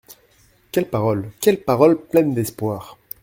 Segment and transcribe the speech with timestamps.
[0.71, 1.29] Quelle parole?
[1.41, 2.97] quelle parole pleine d’espoir?